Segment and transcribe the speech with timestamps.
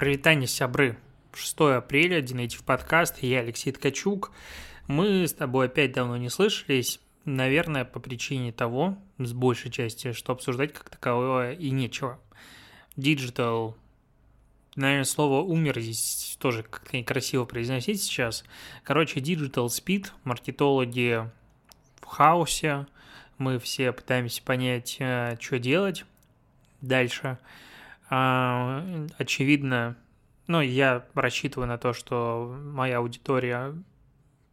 [0.00, 0.96] Привитание, сябры.
[1.34, 4.32] 6 апреля, Динейтив подкаст, я Алексей Ткачук.
[4.86, 10.32] Мы с тобой опять давно не слышались, наверное, по причине того, с большей части, что
[10.32, 12.18] обсуждать как таковое и нечего.
[12.96, 13.74] Digital,
[14.74, 18.44] наверное, слово «умер» здесь тоже как-то некрасиво произносить сейчас.
[18.84, 21.30] Короче, Digital Speed, маркетологи
[22.00, 22.86] в хаосе,
[23.36, 26.06] мы все пытаемся понять, э, что делать
[26.80, 27.36] дальше–
[28.10, 29.96] очевидно,
[30.46, 33.74] ну, я рассчитываю на то, что моя аудитория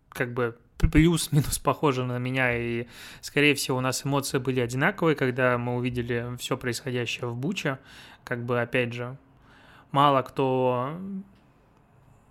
[0.10, 2.86] как бы плюс-минус похожа на меня, и,
[3.22, 7.80] скорее всего, у нас эмоции были одинаковые, когда мы увидели все происходящее в Буче.
[8.24, 9.18] Как бы, опять же,
[9.92, 10.96] мало кто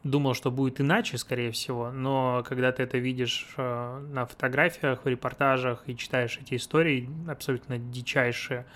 [0.04, 5.08] думал, что будет иначе, скорее всего, но когда ты это видишь э, на фотографиях, в
[5.08, 8.66] репортажах и читаешь эти истории, абсолютно дичайшие,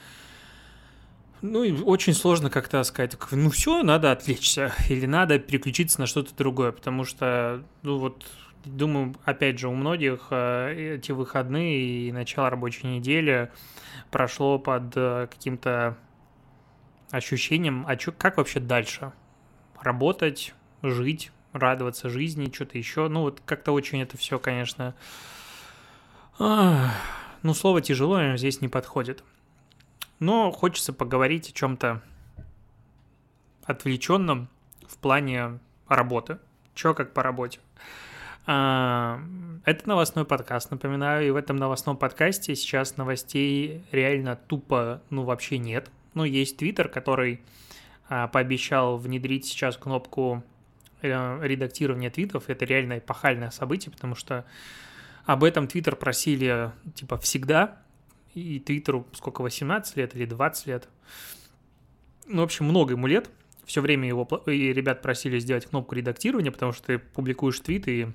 [1.43, 6.35] ну, и очень сложно как-то сказать, ну все, надо отвлечься, или надо переключиться на что-то
[6.35, 8.27] другое, потому что, ну вот,
[8.65, 13.51] думаю, опять же, у многих э, эти выходные и начало рабочей недели
[14.11, 15.97] прошло под э, каким-то
[17.11, 19.13] ощущением, а чё, как вообще дальше?
[19.81, 23.09] Работать, жить, радоваться жизни, что-то еще.
[23.09, 24.95] Ну, вот как-то очень это все, конечно...
[26.39, 29.25] Ну, слово тяжело здесь не подходит
[30.21, 32.03] но хочется поговорить о чем-то
[33.65, 34.49] отвлеченном
[34.87, 36.39] в плане работы.
[36.75, 37.59] Че как по работе.
[38.47, 39.21] А,
[39.65, 45.59] это новостной подкаст, напоминаю, и в этом новостном подкасте сейчас новостей реально тупо, ну, вообще
[45.59, 45.91] нет.
[46.15, 47.41] Ну, есть Твиттер, который
[48.09, 50.43] а, пообещал внедрить сейчас кнопку
[51.03, 52.49] э, редактирования твитов.
[52.49, 54.45] Это реально эпохальное событие, потому что
[55.27, 57.79] об этом Твиттер просили, типа, всегда,
[58.35, 60.89] и Твиттеру сколько, 18 лет или 20 лет.
[62.27, 63.31] Ну, в общем, много ему лет.
[63.65, 68.09] Все время его и ребят просили сделать кнопку редактирования, потому что ты публикуешь твит и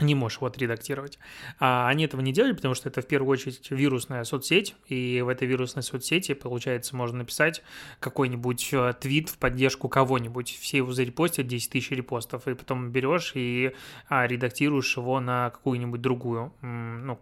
[0.00, 1.18] не можешь его отредактировать.
[1.58, 5.28] А они этого не делали, потому что это в первую очередь вирусная соцсеть, и в
[5.28, 7.62] этой вирусной соцсети, получается, можно написать
[8.00, 13.32] какой-нибудь э, твит в поддержку кого-нибудь, все его зарепостят, 10 тысяч репостов, и потом берешь
[13.34, 13.72] и
[14.08, 17.18] а, редактируешь его на какую-нибудь другую, ну,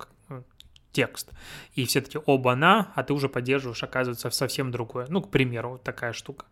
[0.95, 1.31] текст.
[1.75, 5.07] И все таки оба-на, а ты уже поддерживаешь, оказывается, совсем другое.
[5.11, 6.47] Ну, к примеру, вот такая штука.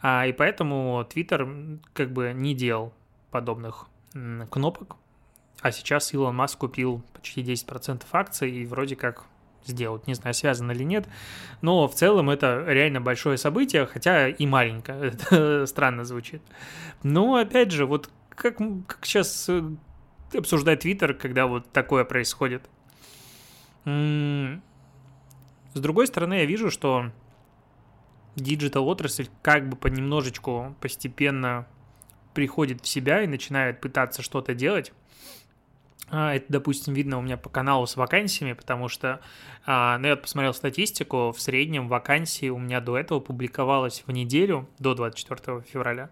[0.00, 2.94] А, и поэтому Twitter как бы не делал
[3.30, 3.86] подобных
[4.50, 4.96] кнопок.
[5.60, 9.26] А сейчас Илон Маск купил почти 10% акций и вроде как
[9.66, 10.06] сделать.
[10.06, 11.06] Не знаю, связано или нет.
[11.60, 15.12] Но в целом это реально большое событие, хотя и маленькое.
[15.12, 16.42] Это странно звучит.
[17.02, 19.62] Но опять же, вот как, как сейчас э,
[20.32, 22.62] обсуждать Твиттер, когда вот такое происходит?
[25.74, 27.10] С другой стороны, я вижу, что
[28.36, 31.66] digital отрасль как бы понемножечку постепенно
[32.34, 34.92] приходит в себя и начинает пытаться что-то делать.
[36.10, 39.20] А, это, допустим, видно у меня по каналу с вакансиями, потому что,
[39.66, 44.68] а, ну, я посмотрел статистику, в среднем вакансии у меня до этого публиковалось в неделю,
[44.78, 46.10] до 24 февраля,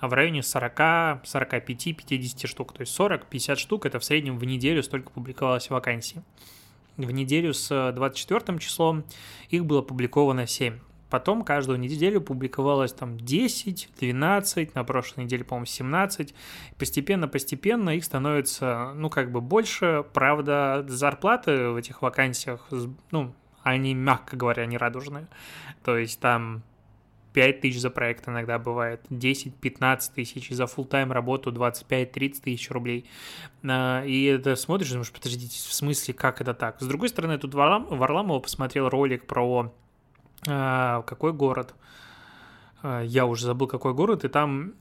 [0.00, 2.74] а в районе 40, 45, 50 штук.
[2.74, 6.20] То есть 40-50 штук это в среднем в неделю столько публиковалось вакансий
[7.06, 9.04] в неделю с 24 числом
[9.48, 10.78] их было опубликовано 7.
[11.10, 16.34] Потом каждую неделю публиковалось там 10, 12, на прошлой неделе, по-моему, 17.
[16.76, 20.04] Постепенно-постепенно их становится, ну, как бы больше.
[20.12, 22.68] Правда, зарплаты в этих вакансиях,
[23.10, 25.28] ну, они, мягко говоря, не радужные.
[25.82, 26.62] То есть там
[27.32, 33.04] 5 тысяч за проект иногда бывает, 10-15 тысяч, за full тайм работу 25-30 тысяч рублей.
[33.62, 36.80] А, и это смотришь, думаешь, подождите, в смысле, как это так?
[36.80, 39.72] С другой стороны, тут Варламова посмотрел ролик про
[40.46, 41.74] а, какой город,
[42.82, 44.74] а, я уже забыл, какой город, и там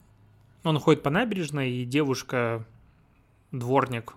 [0.63, 2.65] он ходит по набережной, и девушка,
[3.51, 4.13] дворник,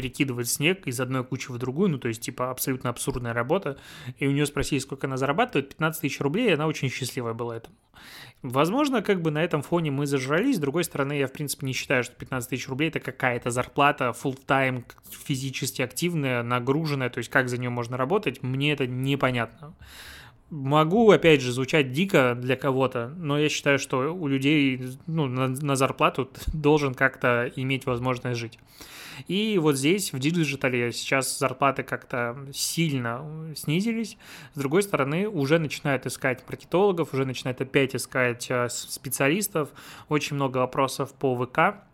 [0.00, 3.76] перекидывать снег из одной кучи в другую, ну, то есть, типа, абсолютно абсурдная работа,
[4.18, 7.58] и у нее спросили, сколько она зарабатывает, 15 тысяч рублей, и она очень счастливая была
[7.58, 7.76] этому.
[8.40, 11.74] Возможно, как бы на этом фоне мы зажрались, с другой стороны, я, в принципе, не
[11.74, 17.28] считаю, что 15 тысяч рублей– это какая-то зарплата full тайм физически активная, нагруженная, то есть,
[17.28, 19.74] как за нее можно работать, мне это непонятно.
[20.50, 25.46] Могу, опять же, звучать дико для кого-то, но я считаю, что у людей ну, на,
[25.46, 28.58] на зарплату должен как-то иметь возможность жить.
[29.28, 33.24] И вот здесь, в digital е, сейчас зарплаты как-то сильно
[33.54, 34.16] снизились.
[34.54, 39.68] С другой стороны, уже начинают искать маркетологов, уже начинают опять искать э, специалистов.
[40.08, 41.84] Очень много вопросов по ВК,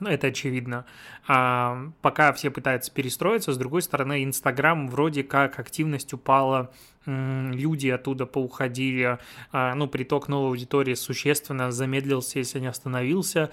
[0.00, 0.84] ну, это очевидно.
[1.26, 6.72] А, пока все пытаются перестроиться, с другой стороны, Инстаграм вроде как активность упала,
[7.04, 9.18] люди оттуда поуходили,
[9.50, 13.50] а, ну, приток новой аудитории существенно замедлился, если не остановился,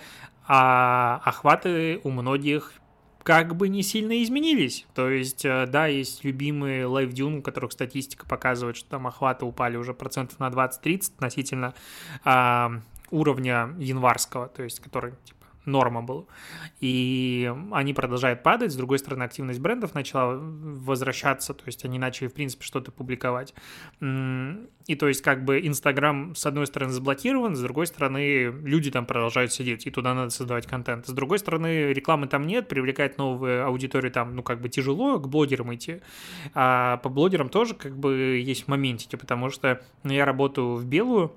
[0.47, 2.73] а охваты у многих
[3.23, 4.87] как бы не сильно изменились.
[4.95, 9.45] То есть, э, да, есть любимые Live Dune, у которых статистика показывает, что там охваты
[9.45, 11.75] упали уже процентов на 20-30 относительно
[12.23, 12.81] а,
[13.11, 15.38] уровня январского, то есть, который типа,
[15.71, 16.25] норма была.
[16.79, 18.71] И они продолжают падать.
[18.71, 23.53] С другой стороны, активность брендов начала возвращаться, то есть они начали, в принципе, что-то публиковать.
[24.01, 29.05] И то есть как бы Инстаграм, с одной стороны, заблокирован, с другой стороны, люди там
[29.05, 31.07] продолжают сидеть, и туда надо создавать контент.
[31.07, 35.27] С другой стороны, рекламы там нет, привлекать новую аудиторию там, ну, как бы тяжело, к
[35.27, 36.01] блогерам идти.
[36.53, 41.33] А по блогерам тоже как бы есть моментики, потому что ну, я работаю в белую,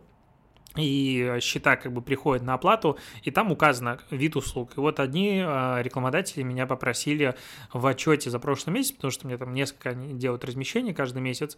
[0.77, 4.73] и счета как бы приходят на оплату, и там указано вид услуг.
[4.77, 7.35] И вот одни а, рекламодатели меня попросили
[7.73, 11.57] в отчете за прошлый месяц, потому что мне там несколько делают размещений каждый месяц,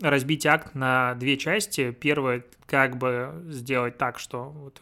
[0.00, 1.90] разбить акт на две части.
[1.90, 4.80] Первое, как бы сделать так, что вот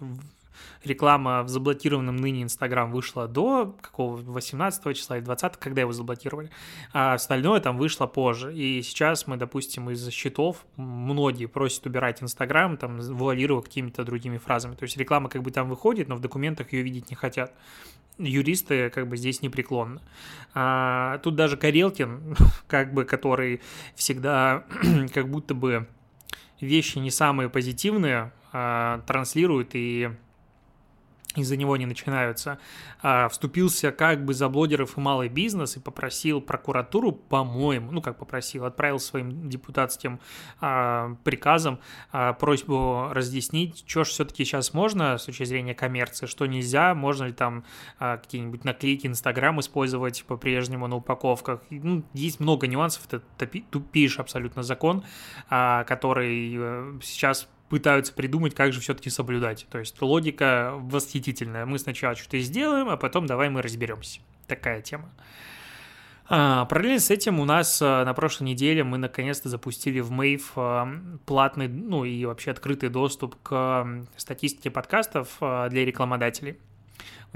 [0.84, 6.50] реклама в заблокированном ныне Инстаграм вышла до какого 18 числа или 20, когда его заблокировали,
[6.92, 8.54] а остальное там вышло позже.
[8.54, 14.74] И сейчас мы, допустим, из счетов многие просят убирать Инстаграм, там, вуалировать какими-то другими фразами.
[14.74, 17.52] То есть реклама как бы там выходит, но в документах ее видеть не хотят.
[18.18, 20.00] Юристы как бы здесь непреклонны.
[20.54, 22.36] А, тут даже Карелкин,
[22.66, 23.60] как бы, который
[23.94, 24.64] всегда
[25.12, 25.86] как будто бы
[26.60, 30.10] вещи не самые позитивные, а, транслирует и
[31.36, 32.58] из-за него не начинаются,
[33.02, 38.18] а, вступился как бы за блогеров и малый бизнес и попросил прокуратуру, по-моему, ну как
[38.18, 40.20] попросил, отправил своим депутатским
[40.60, 41.80] а, приказом
[42.12, 47.24] а, просьбу разъяснить, что же все-таки сейчас можно с точки зрения коммерции, что нельзя, можно
[47.24, 47.64] ли там
[47.98, 51.60] какие-нибудь наклейки Инстаграм использовать по-прежнему на упаковках.
[51.70, 53.22] Ну, есть много нюансов, это
[53.70, 55.04] тупейший абсолютно закон,
[55.48, 59.66] который э, сейчас пытаются придумать, как же все-таки соблюдать.
[59.70, 61.66] То есть логика восхитительная.
[61.66, 64.20] Мы сначала что-то сделаем, а потом давай мы разберемся.
[64.46, 65.10] Такая тема.
[66.28, 70.42] А, параллельно с этим у нас а, на прошлой неделе мы наконец-то запустили в Mave
[70.56, 70.88] а,
[71.24, 76.58] платный, ну и вообще открытый доступ к статистике подкастов для рекламодателей.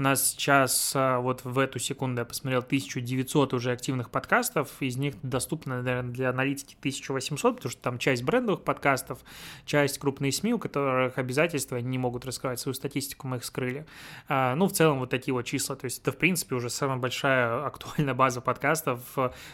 [0.01, 4.97] У нас сейчас, а, вот в эту секунду я посмотрел 1900 уже активных подкастов, из
[4.97, 9.19] них доступно, наверное, для аналитики 1800, потому что там часть брендовых подкастов,
[9.65, 13.85] часть крупные СМИ, у которых обязательства не могут раскрывать свою статистику, мы их скрыли.
[14.27, 16.97] А, ну, в целом вот такие вот числа, то есть это, в принципе, уже самая
[16.97, 19.01] большая актуальная база подкастов,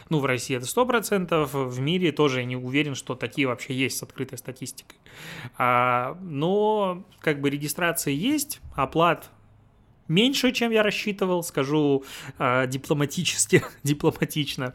[0.08, 3.98] ну, в России это 100%, в мире тоже я не уверен, что такие вообще есть
[3.98, 4.96] с открытой статистикой.
[5.58, 9.30] А, но, как бы, регистрация есть, оплат
[10.08, 12.04] меньше, чем я рассчитывал, скажу
[12.38, 14.74] э, дипломатически, дипломатично.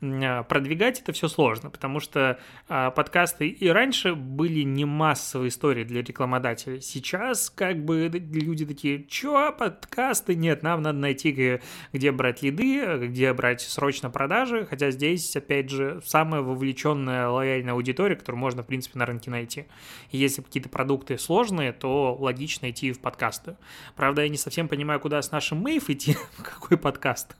[0.00, 2.38] Э, продвигать это все сложно, потому что
[2.68, 6.80] э, подкасты и раньше были не массовые истории для рекламодателей.
[6.80, 10.34] Сейчас как бы люди такие, чё, подкасты?
[10.34, 11.60] Нет, нам надо найти,
[11.92, 18.16] где брать лиды, где брать срочно продажи, хотя здесь, опять же, самая вовлеченная лояльная аудитория,
[18.16, 19.66] которую можно, в принципе, на рынке найти.
[20.10, 23.56] И если какие-то продукты сложные, то логично идти в подкасты.
[23.96, 27.36] Правда, я не совсем понимаю, куда с нашим Мэйв идти, какой подкаст.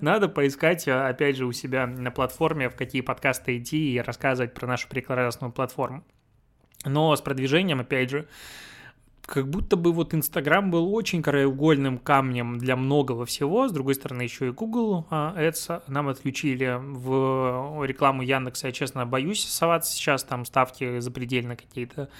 [0.00, 4.54] Надо поискать, а, опять же, у себя на платформе, в какие подкасты идти и рассказывать
[4.54, 6.04] про нашу прекрасную платформу.
[6.84, 8.26] Но с продвижением, опять же,
[9.26, 13.68] как будто бы вот Инстаграм был очень краеугольным камнем для многого всего.
[13.68, 18.66] С другой стороны, еще и Google а, Ads нам отключили в рекламу Яндекса.
[18.66, 22.10] Я, честно, боюсь соваться сейчас, там ставки запредельно какие-то.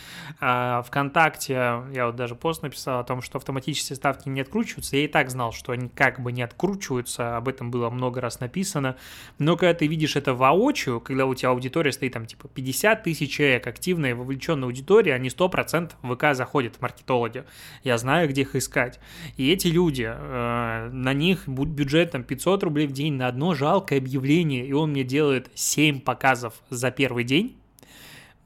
[0.40, 1.52] А ВКонтакте
[1.92, 4.96] я вот даже пост написал о том, что автоматические ставки не откручиваются.
[4.96, 8.40] Я и так знал, что они как бы не откручиваются, об этом было много раз
[8.40, 8.96] написано.
[9.38, 13.30] Но когда ты видишь это воочию, когда у тебя аудитория стоит там типа 50 тысяч
[13.30, 17.44] человек, активная, вовлеченная аудитория, они 100% в ВК заходят в маркетинг маркетологи.
[17.82, 19.00] Я знаю, где их искать.
[19.36, 23.98] И эти люди, э, на них бюджет там 500 рублей в день на одно жалкое
[23.98, 27.56] объявление, и он мне делает 7 показов за первый день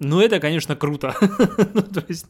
[0.01, 1.15] ну, это, конечно, круто.
[1.75, 2.27] ну, то есть,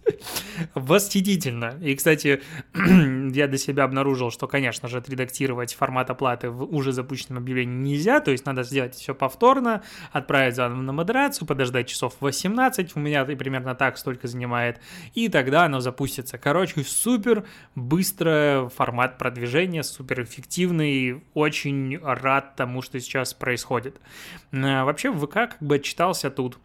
[0.75, 1.75] восхитительно.
[1.83, 2.41] И, кстати,
[2.75, 8.21] я для себя обнаружил, что, конечно же, отредактировать формат оплаты в уже запущенном объявлении нельзя,
[8.21, 9.83] то есть надо сделать все повторно,
[10.13, 14.81] отправить заново на модерацию, подождать часов 18, у меня примерно так столько занимает,
[15.15, 16.39] и тогда оно запустится.
[16.39, 17.45] Короче, супер
[17.75, 24.01] быстрый формат продвижения, супер эффективный, очень рад тому, что сейчас происходит.
[24.53, 26.59] Э, вообще, в ВК как бы отчитался тут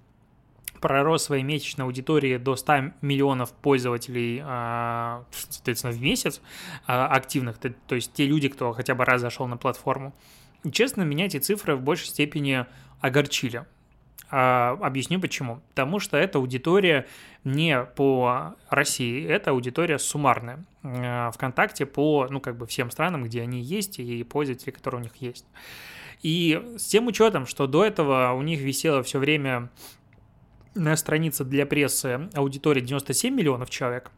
[0.83, 6.41] пророс своей месячной аудитории до 100 миллионов пользователей, а, соответственно, в месяц
[6.85, 10.13] а, активных, то есть те люди, кто хотя бы раз зашел на платформу.
[10.65, 12.65] И, честно, меня эти цифры в большей степени
[12.99, 13.65] огорчили.
[14.29, 15.61] А, объясню почему.
[15.69, 17.07] Потому что эта аудитория
[17.45, 20.65] не по России, это аудитория суммарная.
[21.33, 25.15] ВКонтакте по, ну, как бы всем странам, где они есть, и пользователи, которые у них
[25.15, 25.45] есть.
[26.23, 29.69] И с тем учетом, что до этого у них висело все время
[30.75, 34.11] на странице для прессы аудитория 97 миллионов человек,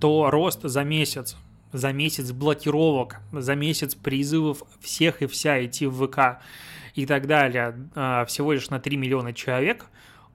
[0.00, 1.36] то рост за месяц,
[1.72, 6.42] за месяц блокировок, за месяц призывов всех и вся идти в ВК
[6.94, 9.86] и так далее, а, всего лишь на 3 миллиона человек,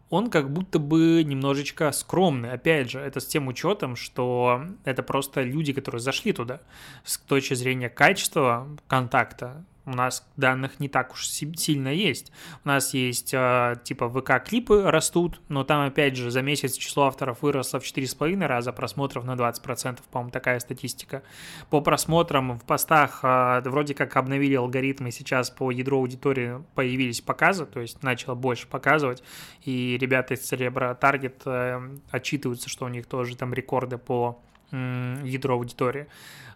[0.09, 2.51] он как будто бы немножечко скромный.
[2.51, 6.61] Опять же, это с тем учетом, что это просто люди, которые зашли туда.
[7.03, 12.31] С точки зрения качества контакта, у нас данных не так уж сильно есть.
[12.63, 17.41] У нас есть э, типа ВК-клипы растут, но там опять же за месяц число авторов
[17.41, 21.23] выросло в 4,5 раза, просмотров на 20%, по-моему, такая статистика.
[21.69, 27.65] По просмотрам в постах э, вроде как обновили алгоритмы, сейчас по ядру аудитории появились показы,
[27.65, 29.23] то есть начало больше показывать,
[29.63, 35.21] и ребята из Cerebro Target э, отчитываются, что у них тоже там рекорды по э,
[35.23, 36.07] ядру аудитории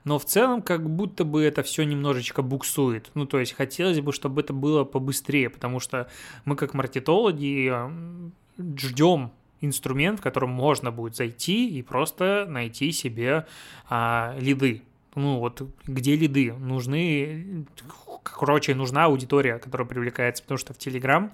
[0.03, 3.11] но в целом как будто бы это все немножечко буксует.
[3.13, 6.09] Ну, то есть хотелось бы, чтобы это было побыстрее, потому что
[6.45, 7.73] мы как маркетологи
[8.77, 13.45] ждем инструмент, в котором можно будет зайти и просто найти себе
[13.89, 14.83] а, лиды.
[15.15, 16.53] Ну вот где лиды?
[16.53, 17.65] Нужны,
[18.23, 21.29] короче, нужна аудитория, которая привлекается, потому что в Telegram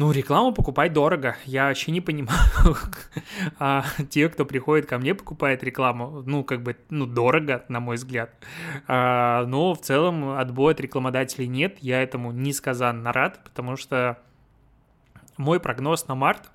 [0.00, 1.36] ну, рекламу покупать дорого.
[1.44, 2.38] Я вообще не понимаю.
[3.58, 7.96] а те, кто приходит ко мне, покупает рекламу, ну, как бы, ну, дорого, на мой
[7.96, 8.30] взгляд.
[8.88, 11.76] А, но в целом отбоя от рекламодателей нет.
[11.82, 14.16] Я этому несказанно рад, потому что
[15.36, 16.50] мой прогноз на март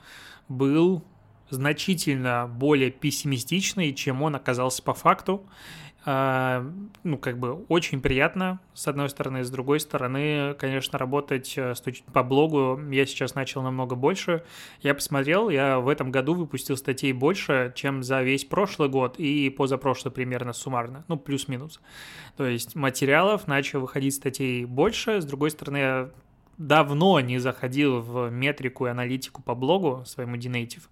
[0.50, 1.04] был
[1.52, 5.46] значительно более пессимистичный, чем он оказался по факту.
[6.08, 6.64] А,
[7.04, 11.74] ну, как бы очень приятно, с одной стороны, с другой стороны, конечно, работать э,
[12.14, 14.44] по блогу я сейчас начал намного больше.
[14.82, 19.50] Я посмотрел, я в этом году выпустил статей больше, чем за весь прошлый год и
[19.50, 21.82] позапрошлый примерно суммарно, ну, плюс-минус.
[22.38, 26.12] То есть материалов начал выходить статей больше, с другой стороны, я
[26.60, 30.84] давно не заходил в метрику и аналитику по блогу своему Dnative.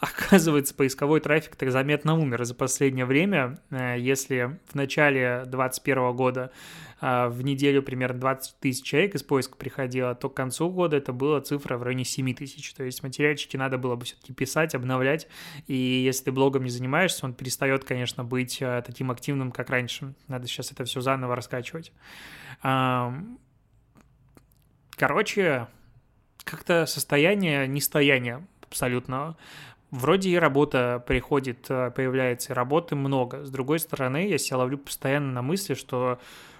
[0.30, 3.58] Оказывается, поисковой трафик так заметно умер за последнее время.
[3.70, 6.50] Э, если в начале 2021 года
[7.02, 11.12] э, в неделю примерно 20 тысяч человек из поиска приходило, то к концу года это
[11.12, 12.72] была цифра в районе 7 тысяч.
[12.72, 15.28] То есть материальчики надо было бы все-таки писать, обновлять.
[15.66, 20.14] И если ты блогом не занимаешься, он перестает, конечно, быть э, таким активным, как раньше.
[20.28, 21.92] Надо сейчас это все заново раскачивать.
[24.96, 25.66] Короче,
[26.44, 29.36] как-то состояние нестояния абсолютно
[29.90, 33.44] вроде и работа приходит, э, появляется, работы много.
[33.44, 36.18] С другой стороны, я себя ловлю постоянно на мысли, что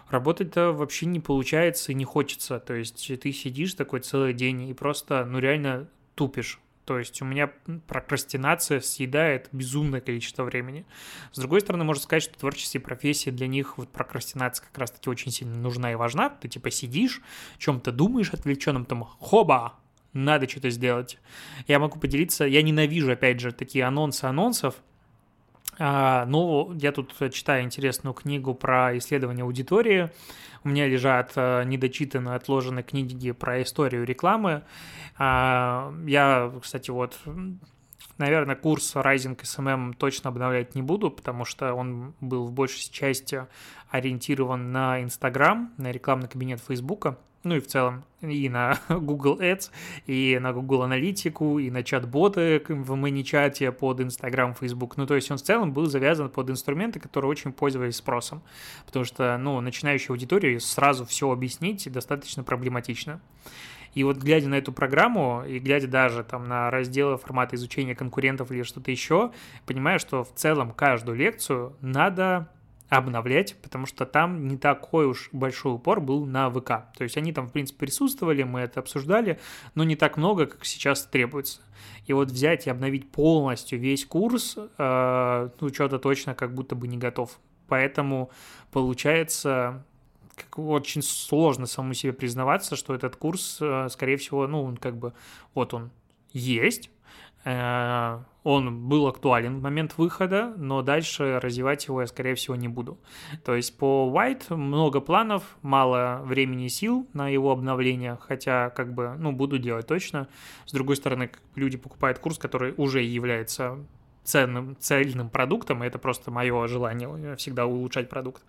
[0.08, 2.60] работать-то вообще не получается и не хочется.
[2.60, 6.60] То есть ты сидишь такой целый день и просто, ну, реально тупишь.
[6.84, 7.52] То есть у меня
[7.86, 10.84] прокрастинация съедает безумное количество времени.
[11.30, 15.30] С другой стороны, можно сказать, что творческие профессии для них вот прокрастинация как раз-таки очень
[15.30, 16.30] сильно нужна и важна.
[16.30, 17.20] Ты типа сидишь,
[17.58, 19.74] чем-то думаешь отвлеченным, там, хоба,
[20.12, 21.18] надо что-то сделать.
[21.66, 24.76] Я могу поделиться, я ненавижу, опять же, такие анонсы анонсов,
[25.78, 30.10] а, но я тут читаю интересную книгу про исследование аудитории.
[30.62, 34.62] У меня лежат а, недочитанные, отложенные книги про историю рекламы.
[35.16, 37.18] А, я, кстати, вот
[38.18, 43.46] Наверное, курс Rising SMM точно обновлять не буду, потому что он был в большей части
[43.88, 49.70] ориентирован на Instagram, на рекламный кабинет Фейсбука ну и в целом и на Google Ads,
[50.06, 54.96] и на Google Аналитику, и на чат-боты в мини-чате под Instagram, Facebook.
[54.96, 58.42] Ну, то есть он в целом был завязан под инструменты, которые очень пользовались спросом,
[58.86, 63.20] потому что, ну, начинающей аудитории сразу все объяснить достаточно проблематично.
[63.94, 68.52] И вот глядя на эту программу и глядя даже там на разделы формата изучения конкурентов
[68.52, 69.32] или что-то еще,
[69.66, 72.48] понимаю, что в целом каждую лекцию надо
[72.90, 76.92] обновлять, потому что там не такой уж большой упор был на ВК.
[76.96, 79.38] То есть они там, в принципе, присутствовали, мы это обсуждали,
[79.76, 81.62] но не так много, как сейчас требуется.
[82.06, 86.88] И вот взять и обновить полностью весь курс, э, ну, что-то точно как будто бы
[86.88, 87.38] не готов.
[87.68, 88.30] Поэтому
[88.72, 89.84] получается
[90.34, 94.96] как очень сложно самому себе признаваться, что этот курс, э, скорее всего, ну, он как
[94.96, 95.12] бы,
[95.54, 95.90] вот он
[96.32, 96.90] есть,
[97.44, 102.98] он был актуален в момент выхода, но дальше развивать его я, скорее всего, не буду.
[103.44, 108.94] То есть по White много планов, мало времени и сил на его обновление, хотя как
[108.94, 110.28] бы, ну, буду делать точно.
[110.66, 113.78] С другой стороны, люди покупают курс, который уже является
[114.22, 118.42] ценным, цельным продуктом, и это просто мое желание всегда улучшать продукт.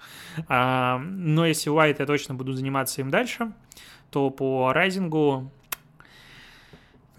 [0.47, 3.51] А, но если White я точно буду заниматься им дальше,
[4.09, 5.51] то по райзингу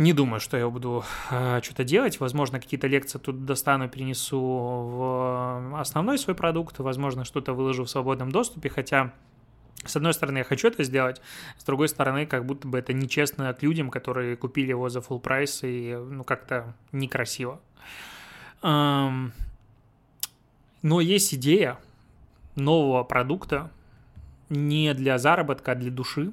[0.02, 2.21] не думаю, что я буду э, что-то делать.
[2.21, 6.78] Возможно, какие-то лекции тут достану, перенесу в основной свой продукт.
[6.78, 9.12] Возможно, что-то выложу в свободном доступе, хотя
[9.85, 11.21] с одной стороны, я хочу это сделать,
[11.59, 15.18] с другой стороны, как будто бы это нечестно к людям, которые купили его за full
[15.18, 17.61] прайс, и ну как-то некрасиво.
[18.62, 19.32] Эм...
[20.82, 21.78] Но есть идея
[22.56, 23.71] нового продукта
[24.49, 26.32] не для заработка, а для души,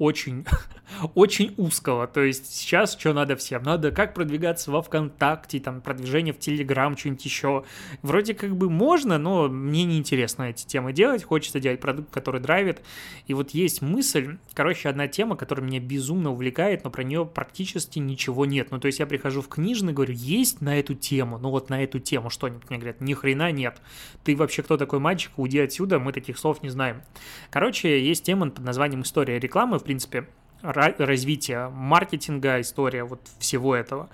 [0.00, 0.46] очень,
[1.14, 2.06] очень узкого.
[2.06, 3.62] То есть сейчас что надо всем?
[3.62, 7.64] Надо как продвигаться во ВКонтакте, там, продвижение в Телеграм, что-нибудь еще.
[8.02, 11.22] Вроде как бы можно, но мне не интересно эти темы делать.
[11.22, 12.80] Хочется делать продукт, который драйвит.
[13.26, 17.98] И вот есть мысль, короче, одна тема, которая меня безумно увлекает, но про нее практически
[17.98, 18.70] ничего нет.
[18.70, 21.84] Ну, то есть я прихожу в книжный, говорю, есть на эту тему, ну вот на
[21.84, 22.70] эту тему что-нибудь.
[22.70, 23.82] Мне говорят, ни хрена нет.
[24.24, 25.32] Ты вообще кто такой мальчик?
[25.36, 27.02] Уйди отсюда, мы таких слов не знаем.
[27.50, 30.28] Короче, есть тема под названием «История рекламы», в принципе,
[30.62, 34.08] развития маркетинга, история вот всего этого.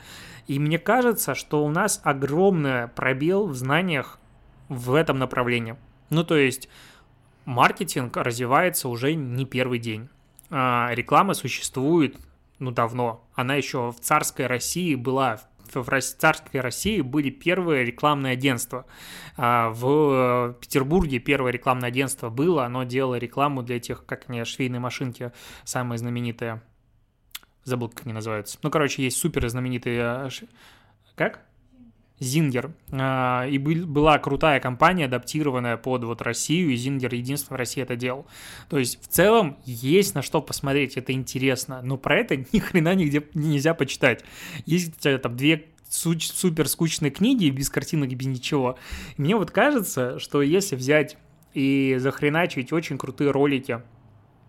[0.47, 4.19] И мне кажется, что у нас огромный пробел в знаниях
[4.71, 5.77] в этом направлении.
[6.09, 6.71] Ну, то есть
[7.45, 10.09] маркетинг развивается уже не первый день.
[10.49, 12.17] А реклама существует,
[12.59, 13.23] ну, давно.
[13.35, 15.43] Она еще в царской России была
[15.75, 18.87] в царской России были первые рекламные агентства.
[19.37, 24.81] А, в Петербурге первое рекламное агентство было, оно делало рекламу для этих, как они, швейные
[24.81, 25.33] машинки,
[25.65, 26.63] самые знаменитые.
[27.65, 28.59] Забыл, как они называются.
[28.63, 30.03] Ну, короче, есть супер знаменитые...
[30.03, 30.29] А,
[31.17, 31.41] как?
[32.19, 32.73] Зингер.
[32.93, 37.97] А, и была крутая компания, адаптированная под вот Россию, и Зингер единственный в России это
[37.97, 38.27] делал.
[38.69, 42.95] То есть в целом есть на что посмотреть, это интересно, но про это ни хрена
[42.95, 44.25] нигде нельзя почитать.
[44.65, 48.79] Есть там две супер скучные книги без картинок, без ничего.
[49.17, 51.17] Мне вот кажется, что если взять
[51.55, 53.83] и захреначить очень крутые ролики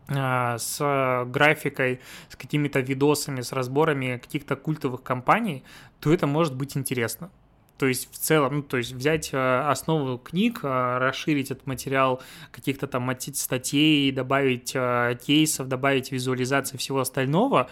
[0.09, 5.63] а, с графикой, с какими-то видосами, с разборами каких-то культовых компаний,
[5.99, 7.29] то это может быть интересно.
[7.77, 12.21] То есть в целом, ну, то есть взять э, основу книг, э, расширить этот материал
[12.51, 17.69] каких-то там статей, добавить э, кейсов, добавить визуализации всего остального,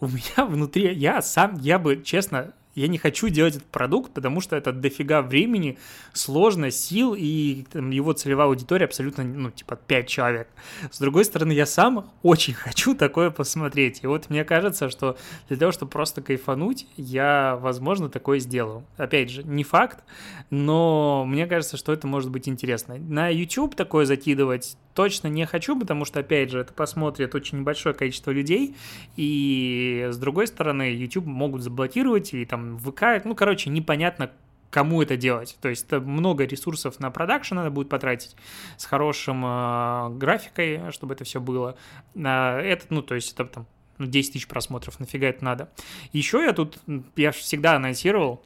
[0.00, 4.40] у меня внутри, я сам, я бы, честно, я не хочу делать этот продукт, потому
[4.40, 5.78] что это дофига времени,
[6.12, 10.48] сложно, сил, и там, его целевая аудитория абсолютно, ну, типа, 5 человек.
[10.90, 14.00] С другой стороны, я сам очень хочу такое посмотреть.
[14.02, 15.16] И вот мне кажется, что
[15.48, 18.84] для того, чтобы просто кайфануть, я, возможно, такое сделаю.
[18.96, 20.04] Опять же, не факт,
[20.50, 22.96] но мне кажется, что это может быть интересно.
[22.96, 27.94] На YouTube такое закидывать точно не хочу, потому что, опять же, это посмотрит очень небольшое
[27.94, 28.74] количество людей,
[29.14, 34.32] и, с другой стороны, YouTube могут заблокировать, и там ВК, ну, короче, непонятно,
[34.70, 35.56] кому это делать.
[35.60, 38.34] То есть это много ресурсов на продакшн надо будет потратить
[38.76, 41.76] с хорошим э, графикой, чтобы это все было.
[42.16, 43.66] А, это, ну, то есть это там
[43.98, 45.68] ну, 10 тысяч просмотров, нафига это надо.
[46.12, 46.76] Еще я тут,
[47.14, 48.44] я всегда анонсировал,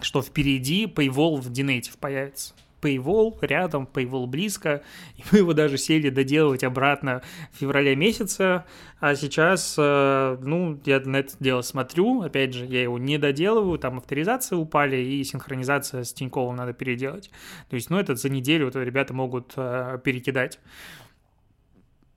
[0.00, 2.54] что впереди Paywall в Dnative появится.
[2.82, 4.82] Paywall рядом, Paywall близко,
[5.16, 8.64] и мы его даже сели доделывать обратно в феврале месяце,
[9.00, 13.78] а сейчас, э, ну, я на это дело смотрю, опять же, я его не доделываю,
[13.78, 17.30] там авторизации упали, и синхронизация с Тиньковым надо переделать.
[17.70, 20.58] То есть, ну, это за неделю вот ребята могут э, перекидать.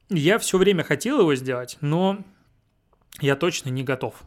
[0.09, 2.23] Я все время хотел его сделать, но
[3.21, 4.23] я точно не готов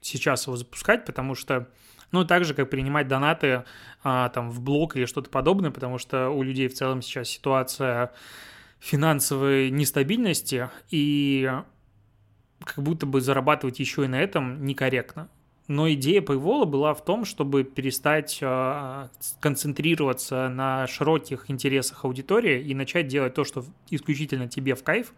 [0.00, 1.68] сейчас его запускать, потому что
[2.10, 3.64] ну, так же, как принимать донаты
[4.02, 8.12] а, там в блог или что-то подобное, потому что у людей в целом сейчас ситуация
[8.80, 11.50] финансовой нестабильности, и
[12.64, 15.28] как будто бы зарабатывать еще и на этом некорректно.
[15.68, 22.74] Но идея Paywall была в том, чтобы перестать э, концентрироваться на широких интересах аудитории и
[22.74, 25.12] начать делать то, что исключительно тебе в кайф.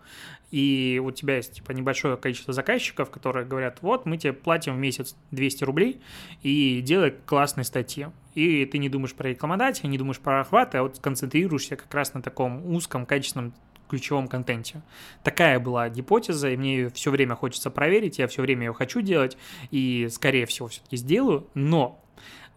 [0.51, 4.79] И у тебя есть типа небольшое количество заказчиков, которые говорят, вот мы тебе платим в
[4.79, 6.01] месяц 200 рублей
[6.43, 8.09] и делай классные статьи.
[8.35, 12.13] И ты не думаешь про рекламодателя, не думаешь про охваты, а вот концентрируешься как раз
[12.15, 13.55] на таком узком, качественном
[13.91, 14.83] ключевом контенте.
[15.23, 19.01] Такая была гипотеза, и мне ее все время хочется проверить, я все время ее хочу
[19.01, 19.37] делать,
[19.71, 22.03] и, скорее всего, все-таки сделаю, но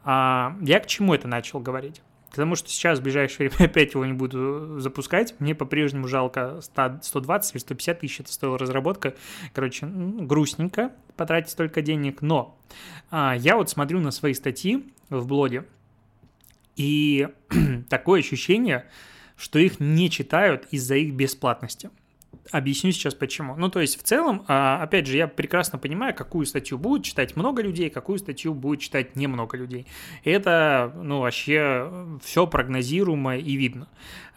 [0.03, 2.01] а, я к чему это начал говорить?
[2.31, 5.35] Потому что сейчас в ближайшее время опять его не буду запускать.
[5.39, 9.13] Мне по-прежнему жалко 100, 120 или 150 тысяч это стоила разработка.
[9.53, 12.21] Короче, грустненько потратить столько денег.
[12.21, 12.57] Но
[13.11, 15.65] а, я вот смотрю на свои статьи в блоге,
[16.75, 17.27] и
[17.89, 18.85] такое ощущение,
[19.35, 21.89] что их не читают из-за их бесплатности.
[22.51, 23.55] Объясню сейчас почему.
[23.55, 27.35] Ну, то есть, в целом, а, опять же, я прекрасно понимаю, какую статью будет читать
[27.35, 29.87] много людей, какую статью будет читать немного людей.
[30.23, 33.87] Это, ну, вообще все прогнозируемо и видно.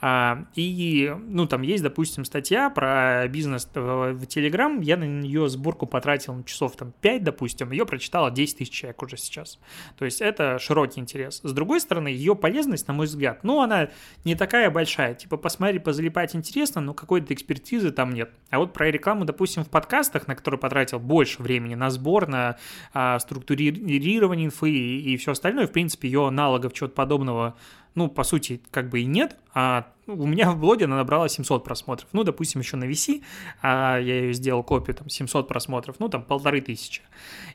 [0.00, 5.86] А, и, ну, там есть, допустим, статья про бизнес в, Telegram, я на нее сборку
[5.86, 9.58] потратил часов там 5, допустим, ее прочитало 10 тысяч человек уже сейчас.
[9.96, 11.40] То есть это широкий интерес.
[11.42, 13.88] С другой стороны, ее полезность, на мой взгляд, ну, она
[14.24, 15.14] не такая большая.
[15.14, 18.30] Типа, посмотри, позалипать интересно, но какой-то экспертизы там нет.
[18.50, 22.56] А вот про рекламу, допустим, в подкастах, на которые потратил больше времени, на сбор, на
[22.92, 27.56] а, структурирование инфы и, и все остальное, в принципе, ее аналогов чего-то подобного
[27.96, 31.64] ну, по сути, как бы и нет, а у меня в блоге она набрала 700
[31.64, 32.08] просмотров.
[32.12, 33.24] Ну, допустим, еще на VC,
[33.62, 37.00] а я ее сделал копию, там, 700 просмотров, ну, там, полторы тысячи.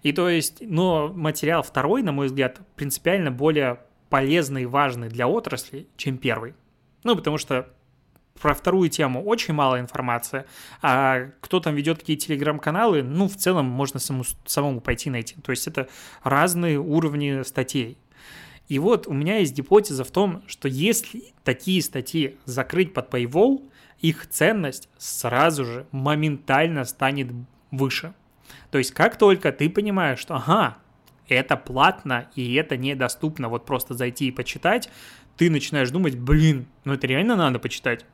[0.02, 5.28] И то есть, но материал второй, на мой взгляд, принципиально более полезный и важный для
[5.28, 6.56] отрасли, чем первый.
[7.04, 7.70] Ну, потому что
[8.40, 10.46] про вторую тему очень мало информации,
[10.82, 15.36] а кто там ведет какие телеграм-каналы, ну, в целом можно саму, самому пойти найти.
[15.42, 15.88] То есть это
[16.24, 17.98] разные уровни статей.
[18.68, 23.70] И вот у меня есть гипотеза в том, что если такие статьи закрыть под paywall,
[24.00, 27.34] их ценность сразу же моментально станет
[27.70, 28.14] выше.
[28.72, 30.78] То есть как только ты понимаешь, что ага,
[31.28, 34.90] это платно и это недоступно вот просто зайти и почитать,
[35.38, 38.06] ты начинаешь думать, блин, ну это реально надо почитать.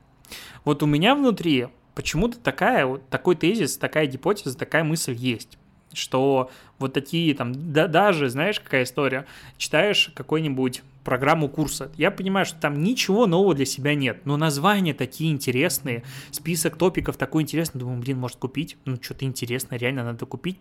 [0.66, 5.58] Вот у меня внутри почему-то такая, вот такой тезис, такая гипотеза, такая мысль есть
[5.94, 9.26] что вот такие там, да, даже, знаешь, какая история,
[9.58, 14.94] читаешь какой-нибудь программу курса, я понимаю, что там ничего нового для себя нет, но названия
[14.94, 20.26] такие интересные, список топиков такой интересный, думаю, блин, может купить, ну что-то интересное, реально надо
[20.26, 20.60] купить,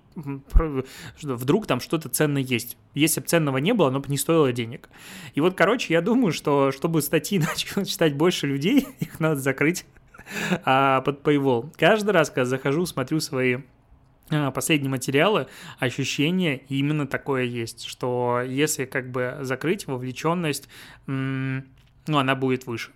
[1.21, 4.89] вдруг там что-то ценное есть, если бы ценного не было, оно бы не стоило денег.
[5.35, 9.85] И вот, короче, я думаю, что чтобы статьи начало читать больше людей, их надо закрыть
[10.65, 11.73] а, под paywall.
[11.77, 13.59] Каждый раз, когда захожу, смотрю свои
[14.55, 15.47] последние материалы,
[15.79, 20.69] ощущение именно такое есть, что если как бы закрыть вовлеченность,
[21.07, 21.63] ну,
[22.07, 22.91] она будет выше.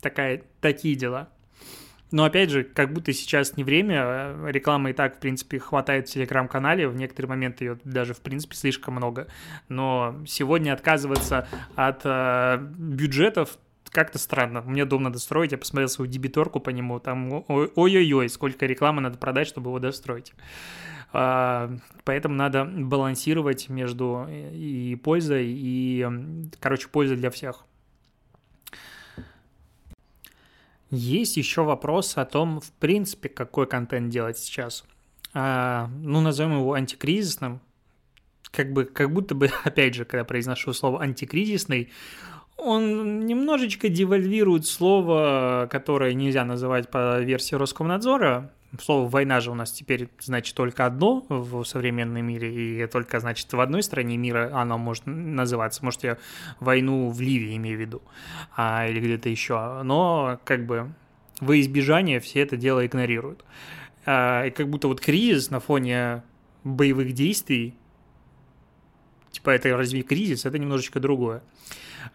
[0.00, 1.28] Такая, такие дела.
[2.10, 6.08] Но опять же, как будто сейчас не время, а, рекламы и так, в принципе, хватает
[6.08, 9.28] в телеграм-канале, в некоторые моменты ее даже, в принципе, слишком много.
[9.68, 13.58] Но сегодня отказываться от э, бюджетов
[13.90, 14.62] как-то странно.
[14.62, 19.18] Мне дом надо строить, я посмотрел свою дебиторку по нему, там ой-ой-ой, сколько рекламы надо
[19.18, 20.32] продать, чтобы его достроить.
[21.12, 21.70] А,
[22.04, 26.06] поэтому надо балансировать между и пользой, и,
[26.60, 27.64] короче, пользой для всех.
[30.90, 34.84] Есть еще вопрос о том, в принципе, какой контент делать сейчас.
[35.34, 37.60] А, ну, назовем его антикризисным.
[38.50, 41.90] Как бы, как будто бы, опять же, когда произношу слово антикризисный,
[42.58, 48.52] он немножечко девальвирует слово, которое нельзя называть по версии Роскомнадзора.
[48.78, 53.50] Слово «война» же у нас теперь значит только одно в современном мире, и только, значит,
[53.50, 55.82] в одной стране мира оно может называться.
[55.82, 56.18] Может, я
[56.60, 58.02] войну в Ливии имею в виду,
[58.54, 59.82] а, или где-то еще.
[59.84, 60.92] Но, как бы,
[61.40, 63.42] во избежание все это дело игнорируют.
[64.04, 66.22] А, и как будто вот кризис на фоне
[66.64, 67.74] боевых действий,
[69.30, 71.42] типа это разве кризис, это немножечко другое.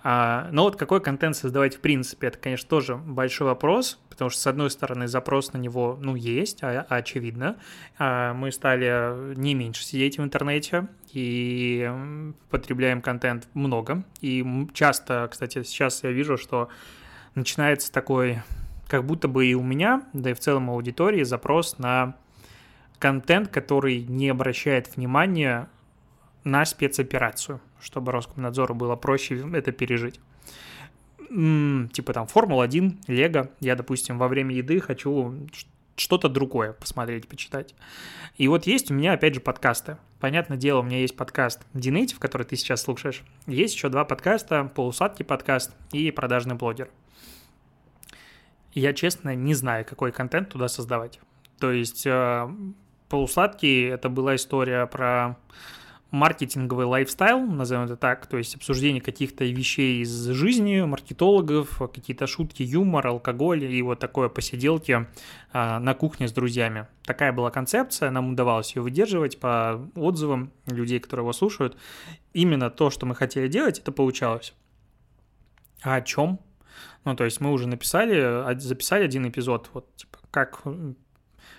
[0.01, 4.41] А, но вот какой контент создавать в принципе, это, конечно, тоже большой вопрос, потому что,
[4.41, 7.57] с одной стороны, запрос на него, ну, есть, а, очевидно.
[7.97, 11.91] А, мы стали не меньше сидеть в интернете и
[12.49, 14.03] потребляем контент много.
[14.21, 16.69] И часто, кстати, сейчас я вижу, что
[17.35, 18.41] начинается такой,
[18.87, 22.15] как будто бы и у меня, да и в целом аудитории, запрос на
[22.99, 25.67] контент, который не обращает внимания
[26.43, 30.19] на спецоперацию, чтобы Роскомнадзору было проще это пережить.
[31.29, 33.49] Типа там Формула-1, Лего.
[33.59, 35.47] Я, допустим, во время еды хочу
[35.95, 37.75] что-то другое посмотреть, почитать.
[38.37, 39.97] И вот есть у меня, опять же, подкасты.
[40.19, 43.23] Понятное дело, у меня есть подкаст Dinative, который ты сейчас слушаешь.
[43.45, 46.89] Есть еще два подкаста, полусадки подкаст и продажный блогер.
[48.73, 51.19] Я, честно, не знаю, какой контент туда создавать.
[51.59, 52.49] То есть э,
[53.07, 55.37] полусладкий это была история про
[56.13, 62.61] маркетинговый лайфстайл, назовем это так, то есть обсуждение каких-то вещей из жизни маркетологов, какие-то шутки,
[62.61, 65.07] юмор, алкоголь и вот такое посиделки
[65.51, 66.87] а, на кухне с друзьями.
[67.03, 71.75] Такая была концепция, нам удавалось ее выдерживать по отзывам людей, которые его слушают.
[72.33, 74.53] Именно то, что мы хотели делать, это получалось.
[75.81, 76.39] а о чем?
[77.05, 80.61] Ну, то есть мы уже написали, записали один эпизод, вот, типа, как,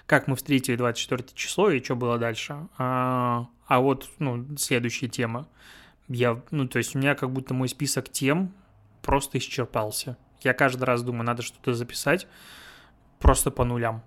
[0.07, 2.69] как мы встретили 24 число и что было дальше.
[2.79, 5.49] А, а вот, ну, следующая тема.
[6.09, 8.53] Я, ну, то есть у меня как будто мой список тем
[9.03, 10.17] просто исчерпался.
[10.43, 12.27] Я каждый раз думаю, надо что-то записать
[13.19, 14.03] просто по нулям.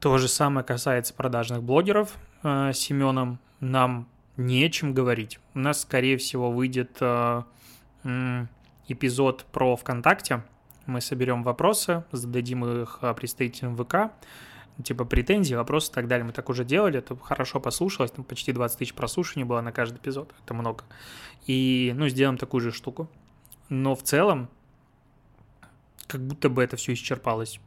[0.00, 3.38] То же самое касается продажных блогеров э, Семеном.
[3.60, 5.38] Нам нечем говорить.
[5.54, 7.42] У нас, скорее всего, выйдет э,
[8.04, 8.46] э,
[8.88, 10.42] эпизод про ВКонтакте.
[10.86, 14.12] Мы соберем вопросы, зададим их э, представителям ВК,
[14.82, 16.24] типа претензии, вопросы и так далее.
[16.24, 19.98] Мы так уже делали, это хорошо послушалось, там почти 20 тысяч прослушаний было на каждый
[19.98, 20.84] эпизод, это много.
[21.46, 23.10] И, ну, сделаем такую же штуку.
[23.68, 24.48] Но в целом,
[26.06, 27.60] как будто бы это все исчерпалось.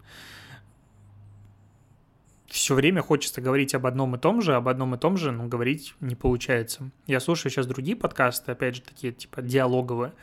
[2.47, 5.47] Все время хочется говорить об одном и том же, об одном и том же, но
[5.47, 6.89] говорить не получается.
[7.05, 10.13] Я слушаю сейчас другие подкасты, опять же, такие типа диалоговые,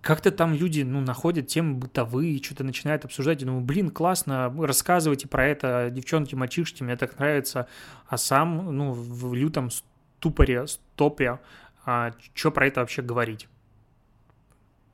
[0.00, 5.28] как-то там люди, ну, находят темы бытовые, что-то начинают обсуждать, и думаю, блин, классно, рассказывайте
[5.28, 7.68] про это, девчонки, мальчишки, мне так нравится,
[8.06, 11.40] а сам, ну, в лютом ступоре, стопе,
[11.84, 13.48] а, что про это вообще говорить?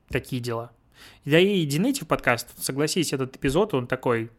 [0.09, 0.71] Такие дела.
[1.25, 4.31] Да и Динейтив подкаст, согласись, этот эпизод, он такой,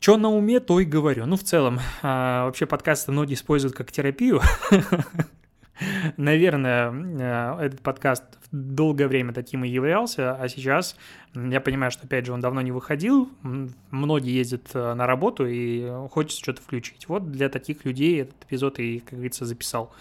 [0.00, 1.26] что на уме, то и говорю.
[1.26, 4.40] Ну, в целом, а, вообще подкасты многие используют как терапию.
[6.16, 6.92] Наверное,
[7.60, 10.96] э, этот подкаст долгое время таким и являлся, а сейчас
[11.34, 13.28] я понимаю, что, опять же, он давно не выходил,
[13.90, 17.08] многие ездят э, на работу и хочется что-то включить.
[17.08, 19.92] Вот для таких людей этот эпизод и, как говорится, записал.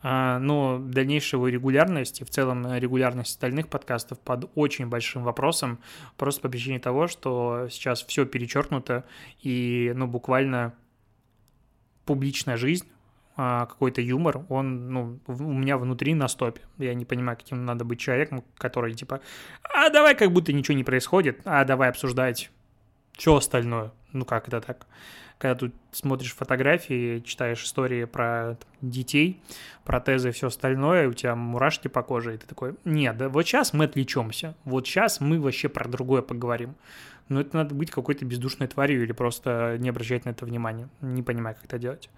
[0.00, 5.80] А, но дальнейшая его регулярность и в целом регулярность остальных подкастов под очень большим вопросом,
[6.16, 9.04] просто по причине того, что сейчас все перечеркнуто
[9.42, 10.74] и, ну, буквально
[12.04, 12.86] публичная жизнь
[13.38, 16.62] какой-то юмор, он, ну, у меня внутри на стопе.
[16.78, 19.20] Я не понимаю, каким надо быть человеком, который, типа,
[19.62, 22.50] а давай как будто ничего не происходит, а давай обсуждать
[23.16, 23.92] все остальное.
[24.12, 24.86] Ну, как это так?
[25.38, 29.40] Когда тут смотришь фотографии, читаешь истории про там, детей,
[29.84, 33.46] протезы и все остальное, у тебя мурашки по коже, и ты такой, нет, да вот
[33.46, 36.74] сейчас мы отвлечемся, вот сейчас мы вообще про другое поговорим.
[37.28, 40.88] Но это надо быть какой-то бездушной тварью или просто не обращать на это внимания.
[41.02, 42.10] Не понимаю, как это делать.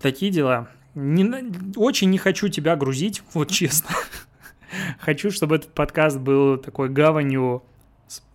[0.00, 0.68] Такие дела.
[0.94, 1.24] Не,
[1.76, 3.90] очень не хочу тебя грузить, вот честно.
[5.00, 7.62] Хочу, чтобы этот подкаст был такой гаванью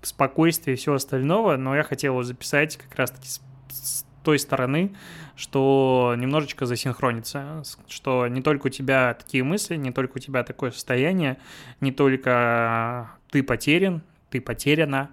[0.02, 4.96] спокойствия и всего остального, но я хотел его записать как раз-таки с, с той стороны,
[5.36, 10.72] что немножечко засинхронится, что не только у тебя такие мысли, не только у тебя такое
[10.72, 11.38] состояние,
[11.82, 15.10] не только ты потерян, ты потеряна,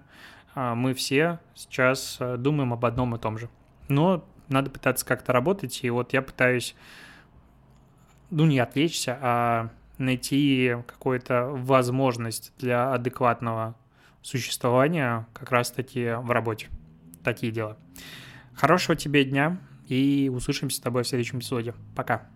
[0.53, 3.49] а мы все сейчас э, думаем об одном и том же.
[3.87, 6.75] Но надо пытаться как-то работать, и вот я пытаюсь,
[8.29, 13.75] ну, не отвлечься, а найти какую-то возможность для адекватного
[14.21, 16.67] существования как раз-таки в работе.
[17.23, 17.77] Такие дела.
[18.53, 19.57] Хорошего тебе дня,
[19.87, 21.73] и услышимся с тобой в следующем эпизоде.
[21.95, 22.27] Пока.